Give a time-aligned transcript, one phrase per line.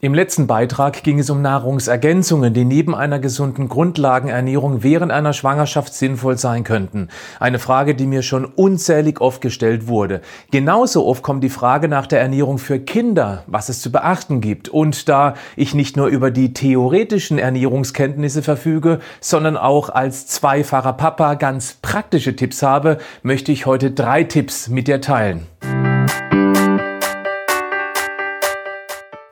[0.00, 5.92] Im letzten Beitrag ging es um Nahrungsergänzungen, die neben einer gesunden Grundlagenernährung während einer Schwangerschaft
[5.92, 7.08] sinnvoll sein könnten.
[7.40, 10.20] Eine Frage, die mir schon unzählig oft gestellt wurde.
[10.52, 14.68] Genauso oft kommt die Frage nach der Ernährung für Kinder, was es zu beachten gibt.
[14.68, 21.34] Und da ich nicht nur über die theoretischen Ernährungskenntnisse verfüge, sondern auch als zweifacher Papa
[21.34, 25.48] ganz praktische Tipps habe, möchte ich heute drei Tipps mit dir teilen.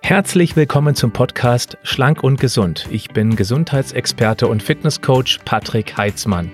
[0.06, 2.86] Herzlich willkommen zum Podcast Schlank und Gesund.
[2.92, 6.52] Ich bin Gesundheitsexperte und Fitnesscoach Patrick Heitzmann.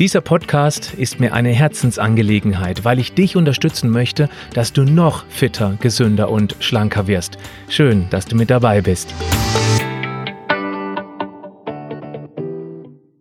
[0.00, 5.76] Dieser Podcast ist mir eine Herzensangelegenheit, weil ich dich unterstützen möchte, dass du noch fitter,
[5.80, 7.38] gesünder und schlanker wirst.
[7.68, 9.14] Schön, dass du mit dabei bist.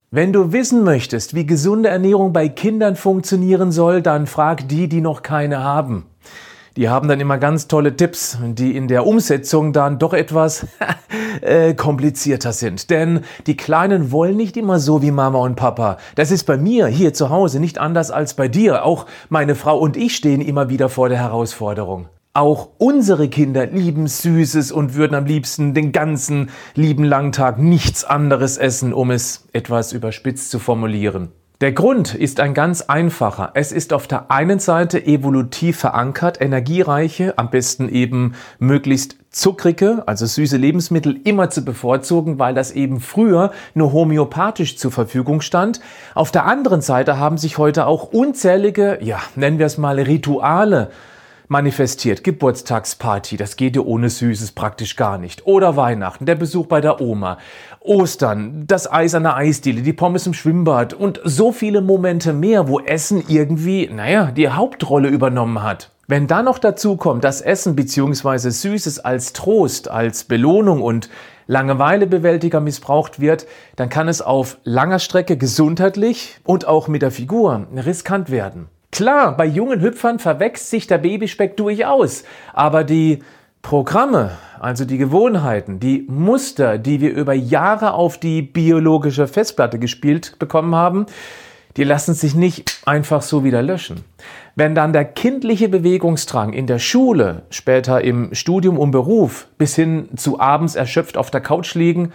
[0.09, 5.01] Wenn du wissen möchtest, wie gesunde Ernährung bei Kindern funktionieren soll, dann frag die, die
[5.01, 6.07] noch keine haben
[6.77, 10.67] die haben dann immer ganz tolle Tipps, die in der Umsetzung dann doch etwas
[11.41, 12.91] äh, komplizierter sind.
[12.91, 15.97] Denn die Kleinen wollen nicht immer so wie Mama und Papa.
[16.13, 18.85] Das ist bei mir hier zu Hause nicht anders als bei dir.
[18.85, 22.09] Auch meine Frau und ich stehen immer wieder vor der Herausforderung.
[22.33, 28.03] Auch unsere Kinder lieben Süßes und würden am liebsten den ganzen lieben langen Tag nichts
[28.03, 31.31] anderes essen, um es etwas überspitzt zu formulieren.
[31.59, 33.49] Der Grund ist ein ganz einfacher.
[33.55, 40.27] Es ist auf der einen Seite evolutiv verankert, energiereiche, am besten eben möglichst zuckrige, also
[40.27, 45.79] süße Lebensmittel immer zu bevorzugen, weil das eben früher nur homöopathisch zur Verfügung stand.
[46.13, 50.91] Auf der anderen Seite haben sich heute auch unzählige, ja, nennen wir es mal Rituale
[51.47, 52.23] manifestiert.
[52.23, 55.45] Geburtstagsparty, das geht ja ohne Süßes praktisch gar nicht.
[55.45, 57.37] Oder Weihnachten, der Besuch bei der Oma.
[57.79, 62.67] Ostern, das Eis an der Eisdiele, die Pommes im Schwimmbad und so viele Momente mehr,
[62.67, 65.91] wo Essen irgendwie, naja, die Hauptrolle übernommen hat.
[66.09, 68.49] Wenn dann noch dazu kommt, dass Essen bzw.
[68.49, 71.09] Süßes als Trost, als Belohnung und
[71.47, 73.45] Langeweilebewältiger missbraucht wird,
[73.75, 78.67] dann kann es auf langer Strecke gesundheitlich und auch mit der Figur riskant werden.
[78.91, 83.19] Klar, bei jungen Hüpfern verwächst sich der Babyspeck durchaus, aber die
[83.61, 90.39] Programme, also die Gewohnheiten, die Muster, die wir über Jahre auf die biologische Festplatte gespielt
[90.39, 91.05] bekommen haben,
[91.75, 94.03] die lassen sich nicht einfach so wieder löschen.
[94.55, 100.09] Wenn dann der kindliche Bewegungsdrang in der Schule, später im Studium und Beruf bis hin
[100.15, 102.13] zu abends erschöpft auf der Couch liegen,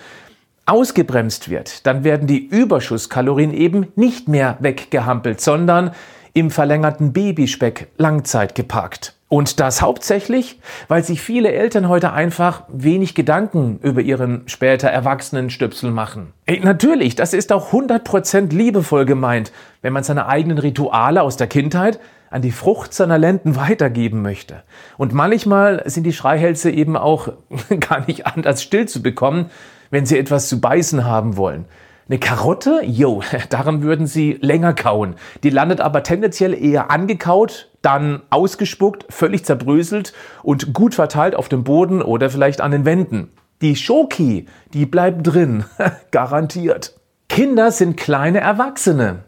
[0.67, 5.93] ausgebremst wird, dann werden die Überschusskalorien eben nicht mehr weggehampelt, sondern
[6.35, 9.15] im verlängerten Babyspeck Langzeit geparkt.
[9.29, 15.49] Und das hauptsächlich, weil sich viele Eltern heute einfach wenig Gedanken über ihren später erwachsenen
[15.49, 16.35] Stöpsel machen.
[16.45, 19.51] Ey, natürlich, das ist auch 100% liebevoll gemeint,
[19.81, 21.99] wenn man seine eigenen Rituale aus der Kindheit
[22.29, 24.65] an die Frucht seiner Lenden weitergeben möchte.
[24.99, 27.29] Und manchmal sind die Schreihälse eben auch
[27.81, 29.51] gar nicht anders still zu bekommen,
[29.91, 31.65] wenn sie etwas zu beißen haben wollen.
[32.09, 32.83] Eine Karotte?
[32.85, 35.15] Jo, daran würden sie länger kauen.
[35.43, 40.13] Die landet aber tendenziell eher angekaut, dann ausgespuckt, völlig zerbröselt
[40.43, 43.31] und gut verteilt auf dem Boden oder vielleicht an den Wänden.
[43.61, 45.65] Die Schoki, die bleibt drin.
[46.11, 46.99] Garantiert.
[47.29, 49.21] Kinder sind kleine Erwachsene.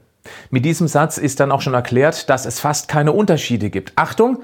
[0.51, 3.93] Mit diesem Satz ist dann auch schon erklärt, dass es fast keine Unterschiede gibt.
[3.97, 4.43] Achtung,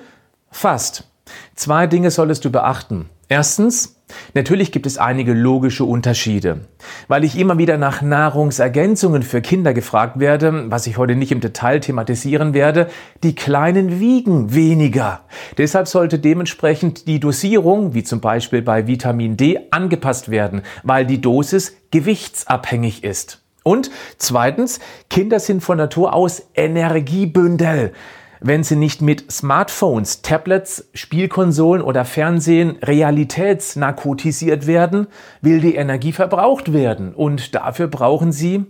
[0.50, 1.09] fast.
[1.54, 3.08] Zwei Dinge solltest du beachten.
[3.28, 3.94] Erstens,
[4.34, 6.62] natürlich gibt es einige logische Unterschiede.
[7.06, 11.40] Weil ich immer wieder nach Nahrungsergänzungen für Kinder gefragt werde, was ich heute nicht im
[11.40, 12.88] Detail thematisieren werde,
[13.22, 15.20] die Kleinen wiegen weniger.
[15.58, 21.20] Deshalb sollte dementsprechend die Dosierung, wie zum Beispiel bei Vitamin D, angepasst werden, weil die
[21.20, 23.42] Dosis gewichtsabhängig ist.
[23.62, 27.92] Und zweitens, Kinder sind von Natur aus Energiebündel
[28.40, 35.06] wenn sie nicht mit Smartphones, Tablets, Spielkonsolen oder Fernsehen realitätsnarkotisiert werden,
[35.42, 38.64] will die Energie verbraucht werden und dafür brauchen sie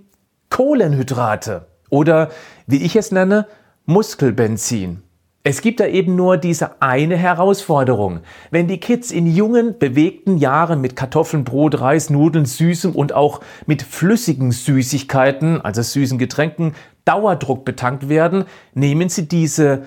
[0.50, 2.30] Kohlenhydrate oder,
[2.66, 3.46] wie ich es nenne,
[3.86, 5.02] Muskelbenzin.
[5.42, 8.20] Es gibt da eben nur diese eine Herausforderung.
[8.50, 13.40] Wenn die Kids in jungen, bewegten Jahren mit Kartoffeln, Brot, Reis, Nudeln, Süßem und auch
[13.64, 16.74] mit flüssigen Süßigkeiten, also süßen Getränken,
[17.06, 18.44] Dauerdruck betankt werden,
[18.74, 19.84] nehmen sie diese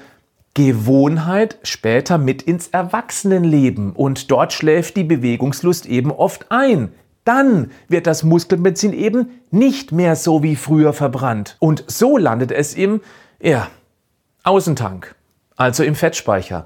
[0.55, 6.94] Gewohnheit später mit ins Erwachsenenleben und dort schläft die Bewegungslust eben oft ein.
[7.25, 11.57] Dann wird das Muskelbenzin eben nicht mehr so wie früher verbrannt.
[11.59, 13.01] Und so landet es im,
[13.39, 13.67] ja,
[14.44, 15.15] Außentank
[15.55, 16.65] also im Fettspeicher.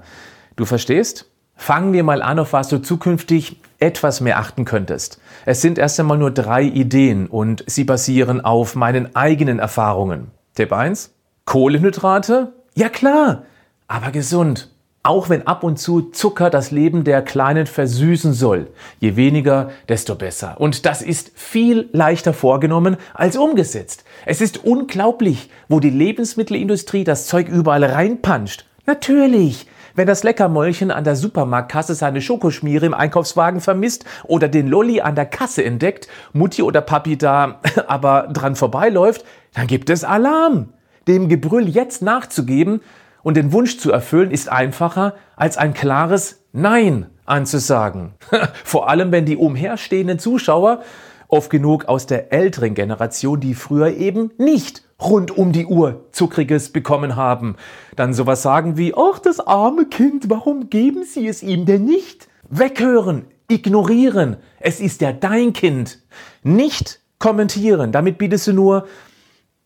[0.56, 1.26] Du verstehst?
[1.54, 5.20] Fangen wir mal an, auf was du zukünftig etwas mehr achten könntest.
[5.44, 10.30] Es sind erst einmal nur drei Ideen und sie basieren auf meinen eigenen Erfahrungen.
[10.54, 11.14] Tipp 1.
[11.44, 12.52] Kohlenhydrate?
[12.74, 13.44] Ja klar,
[13.88, 14.70] aber gesund.
[15.02, 18.68] Auch wenn ab und zu Zucker das Leben der Kleinen versüßen soll.
[18.98, 20.60] Je weniger, desto besser.
[20.60, 24.04] Und das ist viel leichter vorgenommen als umgesetzt.
[24.26, 28.67] Es ist unglaublich, wo die Lebensmittelindustrie das Zeug überall reinpanscht.
[28.88, 29.66] Natürlich.
[29.96, 35.14] Wenn das Leckermäulchen an der Supermarktkasse seine Schokoschmiere im Einkaufswagen vermisst oder den Lolli an
[35.14, 40.72] der Kasse entdeckt, Mutti oder Papi da aber dran vorbeiläuft, dann gibt es Alarm.
[41.06, 42.80] Dem Gebrüll jetzt nachzugeben
[43.22, 48.14] und den Wunsch zu erfüllen, ist einfacher als ein klares Nein anzusagen.
[48.64, 50.80] Vor allem, wenn die umherstehenden Zuschauer
[51.28, 56.70] oft genug aus der älteren Generation, die früher eben nicht rund um die Uhr Zuckriges
[56.72, 57.56] bekommen haben,
[57.96, 62.28] dann sowas sagen wie, ach, das arme Kind, warum geben Sie es ihm denn nicht?
[62.50, 66.00] Weghören, ignorieren, es ist ja dein Kind.
[66.42, 68.86] Nicht kommentieren, damit bietest du nur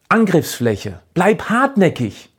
[0.08, 1.00] Angriffsfläche.
[1.14, 2.31] Bleib hartnäckig.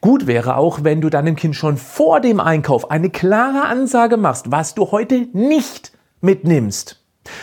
[0.00, 4.50] Gut wäre auch, wenn du deinem Kind schon vor dem Einkauf eine klare Ansage machst,
[4.50, 6.99] was du heute nicht mitnimmst.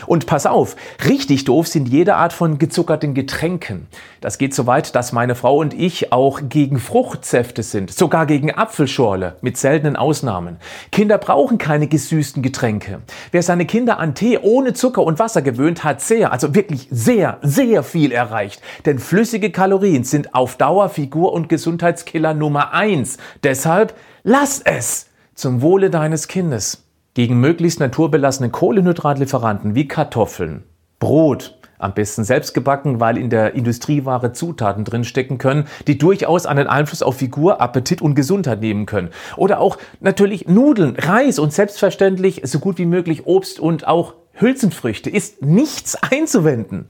[0.07, 0.75] Und pass auf,
[1.07, 3.87] richtig doof sind jede Art von gezuckerten Getränken.
[4.21, 8.51] Das geht so weit, dass meine Frau und ich auch gegen Fruchtsäfte sind, sogar gegen
[8.51, 10.57] Apfelschorle, mit seltenen Ausnahmen.
[10.91, 13.01] Kinder brauchen keine gesüßten Getränke.
[13.31, 17.37] Wer seine Kinder an Tee ohne Zucker und Wasser gewöhnt, hat sehr, also wirklich sehr,
[17.43, 18.61] sehr viel erreicht.
[18.85, 23.17] Denn flüssige Kalorien sind auf Dauer Figur- und Gesundheitskiller Nummer eins.
[23.43, 23.93] Deshalb
[24.23, 26.86] lass es zum Wohle deines Kindes
[27.17, 30.65] gegen möglichst naturbelassene Kohlenhydratlieferanten wie Kartoffeln,
[30.99, 36.67] Brot, am besten selbst gebacken, weil in der Industrieware Zutaten drinstecken können, die durchaus einen
[36.67, 39.09] Einfluss auf Figur, Appetit und Gesundheit nehmen können.
[39.35, 45.09] Oder auch natürlich Nudeln, Reis und selbstverständlich so gut wie möglich Obst und auch Hülsenfrüchte.
[45.09, 46.89] Ist nichts einzuwenden.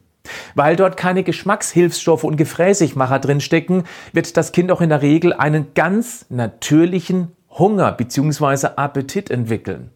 [0.56, 5.68] Weil dort keine Geschmackshilfsstoffe und Gefräßigmacher drinstecken, wird das Kind auch in der Regel einen
[5.74, 8.72] ganz natürlichen Hunger bzw.
[8.76, 9.92] Appetit entwickeln.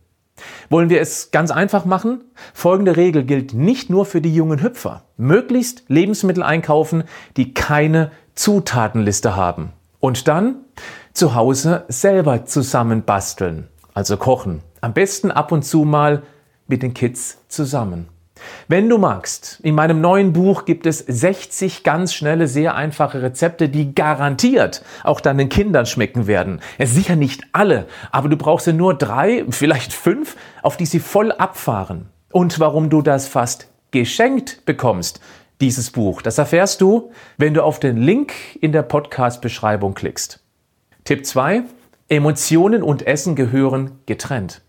[0.70, 2.24] Wollen wir es ganz einfach machen?
[2.54, 5.04] Folgende Regel gilt nicht nur für die jungen Hüpfer.
[5.18, 7.04] Möglichst Lebensmittel einkaufen,
[7.38, 9.74] die keine Zutatenliste haben.
[10.00, 10.56] Und dann
[11.14, 14.62] zu Hause selber zusammen basteln, also kochen.
[14.82, 16.24] Am besten ab und zu mal
[16.68, 18.08] mit den Kids zusammen.
[18.68, 23.70] Wenn du magst, in meinem neuen Buch gibt es 60 ganz schnelle, sehr einfache Rezepte,
[23.70, 26.62] die garantiert auch deinen Kindern schmecken werden.
[26.78, 31.00] Ja, sicher nicht alle, aber du brauchst ja nur drei, vielleicht fünf, auf die sie
[31.00, 32.10] voll abfahren.
[32.32, 35.20] Und warum du das fast geschenkt bekommst,
[35.60, 40.44] dieses Buch, das erfährst du, wenn du auf den Link in der Podcast-Beschreibung klickst.
[41.04, 41.64] Tipp 2.
[42.10, 44.62] Emotionen und Essen gehören getrennt.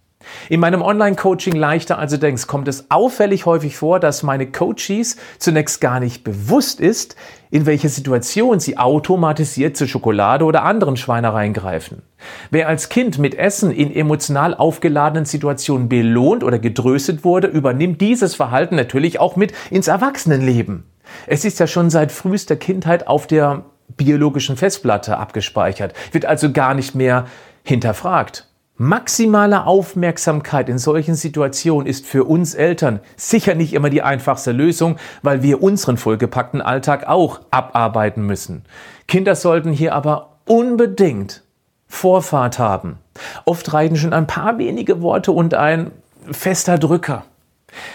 [0.49, 5.81] In meinem Online-Coaching leichter also denkst, kommt es auffällig häufig vor, dass meine Coaches zunächst
[5.81, 7.17] gar nicht bewusst ist,
[7.51, 12.03] in welche Situation sie automatisiert zur Schokolade oder anderen Schweinereien greifen.
[12.51, 18.35] Wer als Kind mit Essen in emotional aufgeladenen Situationen belohnt oder getröstet wurde, übernimmt dieses
[18.35, 20.85] Verhalten natürlich auch mit ins Erwachsenenleben.
[21.27, 23.65] Es ist ja schon seit frühester Kindheit auf der
[23.97, 27.27] biologischen Festplatte abgespeichert, wird also gar nicht mehr
[27.65, 28.49] hinterfragt.
[28.77, 34.97] Maximale Aufmerksamkeit in solchen Situationen ist für uns Eltern sicher nicht immer die einfachste Lösung,
[35.23, 38.65] weil wir unseren vollgepackten Alltag auch abarbeiten müssen.
[39.07, 41.43] Kinder sollten hier aber unbedingt
[41.87, 42.99] Vorfahrt haben.
[43.45, 45.91] Oft reichen schon ein paar wenige Worte und ein
[46.31, 47.25] fester Drücker.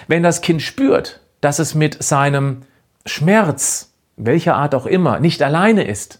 [0.07, 2.61] Wenn das Kind spürt, dass es mit seinem
[3.05, 6.19] Schmerz, welcher Art auch immer, nicht alleine ist,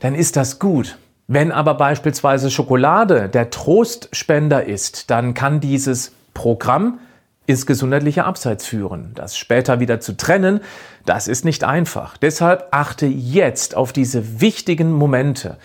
[0.00, 0.96] dann ist das gut.
[1.28, 7.00] Wenn aber beispielsweise Schokolade der Trostspender ist, dann kann dieses Programm
[7.46, 9.10] ins gesundheitliche Abseits führen.
[9.14, 10.60] Das später wieder zu trennen,
[11.04, 12.16] das ist nicht einfach.
[12.16, 15.56] Deshalb achte jetzt auf diese wichtigen Momente.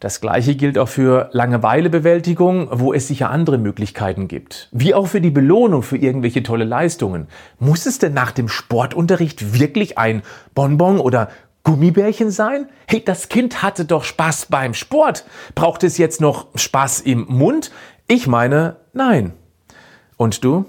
[0.00, 4.70] Das gleiche gilt auch für Langeweilebewältigung, wo es sicher andere Möglichkeiten gibt.
[4.72, 7.26] Wie auch für die Belohnung für irgendwelche tolle Leistungen.
[7.58, 10.22] Muss es denn nach dem Sportunterricht wirklich ein
[10.54, 11.28] Bonbon oder
[11.64, 12.68] Gummibärchen sein?
[12.86, 15.24] Hey, das Kind hatte doch Spaß beim Sport.
[15.54, 17.70] Braucht es jetzt noch Spaß im Mund?
[18.08, 19.32] Ich meine, nein.
[20.16, 20.66] Und du?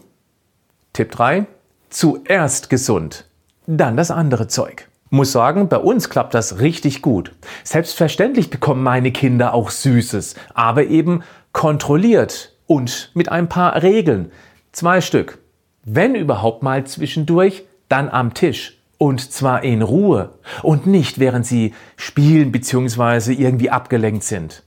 [0.93, 1.45] Tipp 3.
[1.89, 3.25] Zuerst gesund,
[3.67, 4.87] dann das andere Zeug.
[5.09, 7.33] Muss sagen, bei uns klappt das richtig gut.
[7.63, 14.31] Selbstverständlich bekommen meine Kinder auch Süßes, aber eben kontrolliert und mit ein paar Regeln.
[14.71, 15.39] Zwei Stück.
[15.83, 18.80] Wenn überhaupt mal zwischendurch, dann am Tisch.
[19.01, 23.33] Und zwar in Ruhe und nicht während sie spielen bzw.
[23.33, 24.61] irgendwie abgelenkt sind.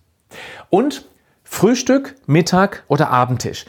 [0.71, 1.07] Und
[1.45, 3.65] Frühstück, Mittag oder Abendtisch.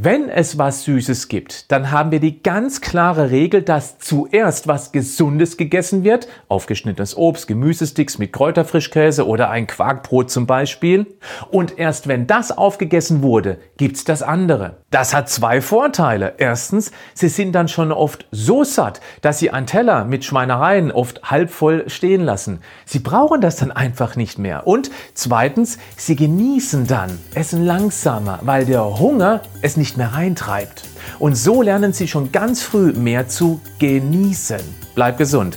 [0.00, 4.92] Wenn es was Süßes gibt, dann haben wir die ganz klare Regel, dass zuerst was
[4.92, 11.16] Gesundes gegessen wird, aufgeschnittenes Obst, Gemüsesticks mit Kräuterfrischkäse oder ein Quarkbrot zum Beispiel.
[11.50, 14.76] Und erst wenn das aufgegessen wurde, gibt's das andere.
[14.92, 16.34] Das hat zwei Vorteile.
[16.38, 21.24] Erstens, sie sind dann schon oft so satt, dass sie einen Teller mit Schweinereien oft
[21.24, 22.60] halb voll stehen lassen.
[22.86, 24.64] Sie brauchen das dann einfach nicht mehr.
[24.68, 30.82] Und zweitens, sie genießen dann, essen langsamer, weil der Hunger es nicht mehr reintreibt.
[31.18, 34.60] Und so lernen sie schon ganz früh mehr zu genießen.
[34.94, 35.56] Bleib gesund,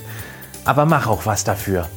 [0.63, 1.89] aber mach auch was dafür.